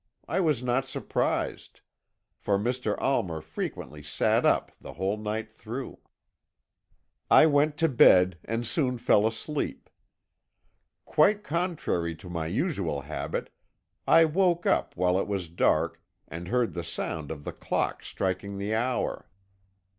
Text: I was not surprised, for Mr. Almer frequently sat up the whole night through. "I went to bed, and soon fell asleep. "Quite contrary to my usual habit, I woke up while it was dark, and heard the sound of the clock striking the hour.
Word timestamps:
I 0.27 0.39
was 0.39 0.63
not 0.63 0.87
surprised, 0.87 1.81
for 2.35 2.57
Mr. 2.57 2.97
Almer 2.99 3.39
frequently 3.39 4.01
sat 4.01 4.47
up 4.47 4.71
the 4.81 4.93
whole 4.93 5.15
night 5.15 5.51
through. 5.53 5.99
"I 7.29 7.45
went 7.45 7.77
to 7.77 7.87
bed, 7.87 8.39
and 8.43 8.65
soon 8.65 8.97
fell 8.97 9.27
asleep. 9.27 9.91
"Quite 11.05 11.43
contrary 11.43 12.15
to 12.15 12.31
my 12.31 12.47
usual 12.47 13.01
habit, 13.01 13.51
I 14.07 14.25
woke 14.25 14.65
up 14.65 14.97
while 14.97 15.19
it 15.19 15.27
was 15.27 15.49
dark, 15.49 16.01
and 16.27 16.47
heard 16.47 16.73
the 16.73 16.83
sound 16.83 17.29
of 17.29 17.43
the 17.43 17.53
clock 17.53 18.01
striking 18.03 18.57
the 18.57 18.73
hour. 18.73 19.29